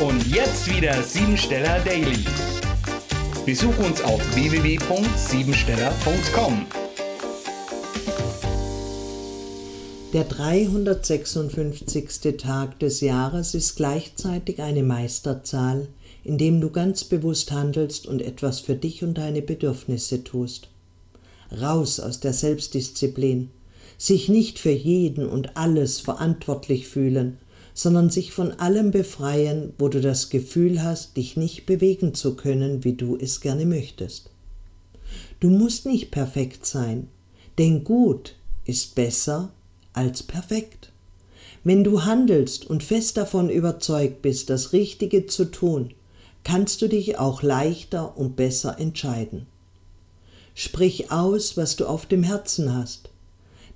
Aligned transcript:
Und 0.00 0.26
jetzt 0.26 0.68
wieder 0.68 1.00
Siebensteller 1.04 1.78
Daily. 1.84 2.24
Besuch 3.46 3.78
uns 3.78 4.02
auf 4.02 4.20
www.siebensteller.com. 4.34 6.66
Der 10.12 10.24
356. 10.24 12.36
Tag 12.38 12.80
des 12.80 13.02
Jahres 13.02 13.54
ist 13.54 13.76
gleichzeitig 13.76 14.60
eine 14.60 14.82
Meisterzahl, 14.82 15.86
in 16.24 16.38
dem 16.38 16.60
du 16.60 16.70
ganz 16.70 17.04
bewusst 17.04 17.52
handelst 17.52 18.08
und 18.08 18.20
etwas 18.20 18.58
für 18.58 18.74
dich 18.74 19.04
und 19.04 19.16
deine 19.16 19.42
Bedürfnisse 19.42 20.24
tust. 20.24 20.70
Raus 21.52 22.00
aus 22.00 22.18
der 22.18 22.32
Selbstdisziplin, 22.32 23.50
sich 23.96 24.28
nicht 24.28 24.58
für 24.58 24.72
jeden 24.72 25.28
und 25.28 25.56
alles 25.56 26.00
verantwortlich 26.00 26.88
fühlen, 26.88 27.38
sondern 27.74 28.08
sich 28.08 28.32
von 28.32 28.52
allem 28.52 28.92
befreien, 28.92 29.74
wo 29.78 29.88
du 29.88 30.00
das 30.00 30.30
Gefühl 30.30 30.82
hast, 30.82 31.16
dich 31.16 31.36
nicht 31.36 31.66
bewegen 31.66 32.14
zu 32.14 32.36
können, 32.36 32.84
wie 32.84 32.94
du 32.94 33.16
es 33.16 33.40
gerne 33.40 33.66
möchtest. 33.66 34.30
Du 35.40 35.50
musst 35.50 35.84
nicht 35.84 36.12
perfekt 36.12 36.64
sein, 36.64 37.08
denn 37.58 37.82
gut 37.82 38.36
ist 38.64 38.94
besser 38.94 39.50
als 39.92 40.22
perfekt. 40.22 40.92
Wenn 41.64 41.82
du 41.82 42.04
handelst 42.04 42.64
und 42.66 42.82
fest 42.82 43.16
davon 43.16 43.50
überzeugt 43.50 44.22
bist, 44.22 44.50
das 44.50 44.72
Richtige 44.72 45.26
zu 45.26 45.46
tun, 45.46 45.92
kannst 46.44 46.80
du 46.80 46.88
dich 46.88 47.18
auch 47.18 47.42
leichter 47.42 48.16
und 48.16 48.36
besser 48.36 48.78
entscheiden. 48.78 49.46
Sprich 50.54 51.10
aus, 51.10 51.56
was 51.56 51.74
du 51.74 51.86
auf 51.86 52.06
dem 52.06 52.22
Herzen 52.22 52.74
hast 52.76 53.10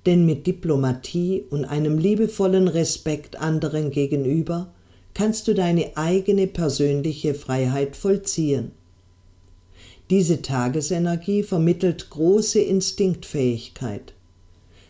denn 0.07 0.25
mit 0.27 0.47
Diplomatie 0.47 1.45
und 1.51 1.65
einem 1.65 1.99
liebevollen 1.99 2.69
Respekt 2.69 3.37
anderen 3.41 3.91
gegenüber 3.91 4.73
kannst 5.15 5.49
du 5.49 5.55
deine 5.55 5.97
eigene 5.97 6.47
persönliche 6.47 7.35
Freiheit 7.35 7.97
vollziehen. 7.97 8.73
Diese 10.11 10.41
Tagesenergie 10.41 11.43
vermittelt 11.43 12.09
große 12.11 12.61
Instinktfähigkeit. 12.61 14.15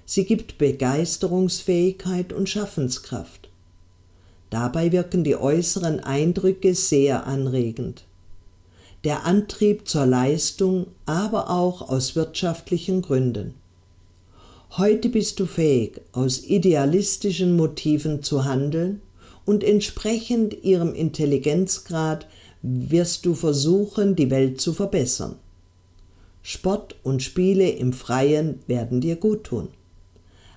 Sie 0.04 0.24
gibt 0.24 0.58
Begeisterungsfähigkeit 0.58 2.32
und 2.32 2.48
Schaffenskraft. 2.48 3.48
Dabei 4.50 4.92
wirken 4.92 5.24
die 5.24 5.36
äußeren 5.36 6.00
Eindrücke 6.00 6.74
sehr 6.74 7.26
anregend. 7.26 8.04
Der 9.04 9.26
Antrieb 9.26 9.86
zur 9.88 10.06
Leistung, 10.06 10.86
aber 11.04 11.50
auch 11.50 11.88
aus 11.88 12.16
wirtschaftlichen 12.16 13.02
Gründen. 13.02 13.54
Heute 14.72 15.08
bist 15.08 15.40
du 15.40 15.46
fähig, 15.46 16.02
aus 16.12 16.44
idealistischen 16.44 17.56
Motiven 17.56 18.22
zu 18.22 18.44
handeln 18.44 19.00
und 19.46 19.64
entsprechend 19.64 20.62
ihrem 20.62 20.94
Intelligenzgrad 20.94 22.26
wirst 22.60 23.24
du 23.24 23.34
versuchen, 23.34 24.14
die 24.14 24.30
Welt 24.30 24.60
zu 24.60 24.74
verbessern. 24.74 25.36
Sport 26.42 26.96
und 27.02 27.22
Spiele 27.22 27.70
im 27.70 27.94
Freien 27.94 28.60
werden 28.66 29.00
dir 29.00 29.16
gut 29.16 29.44
tun. 29.44 29.68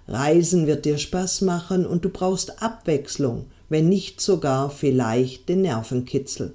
Reisen 0.07 0.67
wird 0.67 0.83
dir 0.83 0.97
Spaß 0.97 1.41
machen 1.41 1.85
und 1.85 2.03
du 2.03 2.09
brauchst 2.09 2.61
Abwechslung, 2.61 3.45
wenn 3.69 3.87
nicht 3.87 4.19
sogar 4.19 4.69
vielleicht 4.69 5.47
den 5.47 5.61
Nervenkitzel. 5.61 6.53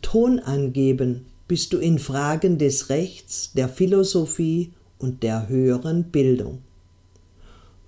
Ton 0.00 0.38
angeben 0.38 1.26
bist 1.46 1.74
du 1.74 1.78
in 1.78 1.98
Fragen 1.98 2.56
des 2.56 2.88
Rechts, 2.88 3.52
der 3.54 3.68
Philosophie 3.68 4.72
und 5.02 5.22
der 5.22 5.48
höheren 5.48 6.04
Bildung. 6.04 6.58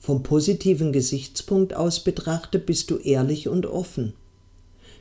Vom 0.01 0.23
positiven 0.23 0.93
Gesichtspunkt 0.93 1.75
aus 1.75 2.01
betrachtet 2.01 2.67
bist 2.67 2.91
du 2.91 2.99
ehrlich 2.99 3.49
und 3.49 3.65
offen. 3.65 4.13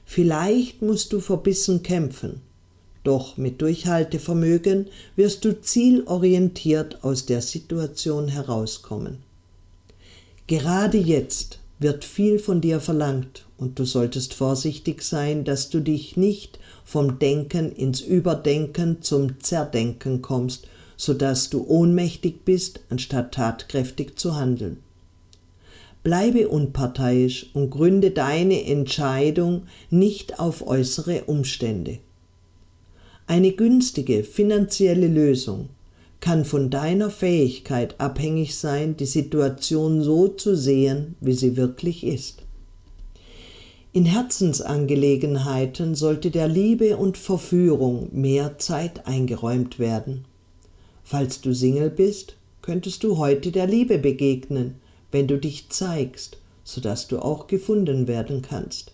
Vielleicht 0.06 0.82
musst 0.82 1.12
du 1.12 1.20
verbissen 1.20 1.84
kämpfen, 1.84 2.42
doch 3.04 3.36
mit 3.36 3.62
Durchhaltevermögen 3.62 4.88
wirst 5.18 5.44
du 5.44 5.60
zielorientiert 5.60 7.04
aus 7.04 7.26
der 7.26 7.42
Situation 7.42 8.30
herauskommen. 8.30 9.18
Gerade 10.48 10.98
jetzt 10.98 11.60
wird 11.80 12.06
viel 12.06 12.40
von 12.40 12.62
dir 12.62 12.80
verlangt 12.80 13.46
und 13.58 13.80
du 13.80 13.86
solltest 13.86 14.34
vorsichtig 14.34 15.02
sein, 15.02 15.44
dass 15.44 15.70
du 15.70 15.82
dich 15.82 16.16
nicht 16.16 16.60
vom 16.86 17.20
Denken 17.20 17.72
ins 17.74 18.02
Überdenken 18.02 19.02
zum 19.02 19.42
Zerdenken 19.42 20.22
kommst 20.22 20.68
sodass 21.04 21.50
du 21.50 21.66
ohnmächtig 21.68 22.46
bist, 22.46 22.80
anstatt 22.90 23.34
tatkräftig 23.34 24.18
zu 24.18 24.36
handeln. 24.36 24.78
Bleibe 26.02 26.48
unparteiisch 26.48 27.50
und 27.54 27.70
gründe 27.72 28.12
deine 28.12 28.66
Entscheidung 28.66 29.64
nicht 29.90 30.40
auf 30.40 30.66
äußere 30.66 31.26
Umstände. 31.26 32.00
Eine 33.28 33.52
günstige 33.52 34.24
finanzielle 34.24 35.08
Lösung 35.08 35.70
kann 36.22 36.46
von 36.46 36.70
deiner 36.70 37.10
Fähigkeit 37.10 38.00
abhängig 38.00 38.56
sein, 38.56 38.96
die 38.96 39.06
Situation 39.06 40.02
so 40.02 40.30
zu 40.30 40.56
sehen, 40.56 41.16
wie 41.20 41.34
sie 41.34 41.58
wirklich 41.58 42.06
ist. 42.06 42.44
In 43.92 44.06
Herzensangelegenheiten 44.06 45.96
sollte 45.96 46.32
der 46.32 46.48
Liebe 46.48 46.96
und 46.96 47.18
Verführung 47.18 48.08
mehr 48.14 48.58
Zeit 48.58 49.06
eingeräumt 49.06 49.80
werden. 49.80 50.26
Falls 51.04 51.42
du 51.42 51.54
Single 51.54 51.90
bist, 51.90 52.36
könntest 52.62 53.04
du 53.04 53.18
heute 53.18 53.52
der 53.52 53.68
Liebe 53.68 53.98
begegnen, 53.98 54.76
wenn 55.12 55.28
du 55.28 55.38
dich 55.38 55.70
zeigst, 55.70 56.38
sodass 56.64 57.08
du 57.08 57.20
auch 57.20 57.48
gefunden 57.48 58.08
werden 58.08 58.42
kannst. 58.42 58.92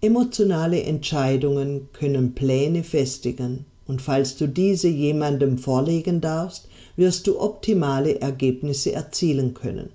Emotionale 0.00 0.82
Entscheidungen 0.82 1.88
können 1.92 2.34
Pläne 2.34 2.82
festigen, 2.84 3.64
und 3.86 4.02
falls 4.02 4.36
du 4.36 4.46
diese 4.46 4.88
jemandem 4.88 5.58
vorlegen 5.58 6.20
darfst, 6.20 6.68
wirst 6.96 7.26
du 7.26 7.40
optimale 7.40 8.20
Ergebnisse 8.20 8.92
erzielen 8.92 9.54
können. 9.54 9.90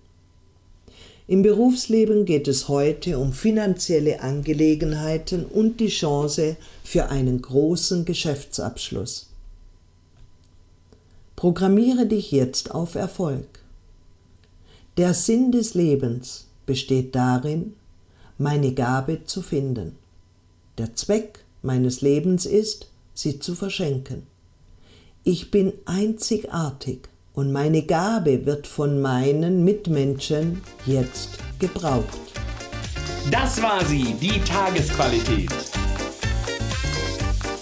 Im 1.27 1.41
Berufsleben 1.41 2.23
geht 2.25 2.47
es 2.47 2.69
heute 2.69 3.19
um 3.19 3.33
finanzielle 3.33 4.21
Angelegenheiten 4.21 5.45
und 5.45 5.79
die 5.81 5.89
Chance 5.89 6.55
für 6.83 7.09
einen 7.09 7.41
großen 7.41 8.05
Geschäftsabschluss. 8.05 9.27
Programmiere 11.37 12.07
dich 12.07 12.31
jetzt 12.31 12.71
auf 12.71 12.95
Erfolg. 12.95 13.59
Der 14.97 15.13
Sinn 15.13 15.51
des 15.51 15.75
Lebens 15.75 16.47
besteht 16.65 17.13
darin, 17.13 17.73
meine 18.39 18.73
Gabe 18.73 19.23
zu 19.23 19.43
finden. 19.43 19.97
Der 20.79 20.95
Zweck 20.95 21.45
meines 21.61 22.01
Lebens 22.01 22.47
ist, 22.47 22.89
sie 23.13 23.37
zu 23.37 23.53
verschenken. 23.53 24.23
Ich 25.23 25.51
bin 25.51 25.73
einzigartig 25.85 27.01
und 27.35 27.51
meine 27.51 27.83
Gabe 27.83 28.47
wird 28.47 28.65
von 28.65 28.99
meinen 28.99 29.63
Mitmenschen 29.63 30.63
jetzt 30.87 31.37
gebraucht. 31.59 32.17
Das 33.29 33.61
war 33.61 33.85
sie, 33.85 34.15
die 34.19 34.39
Tagesqualität. 34.39 35.76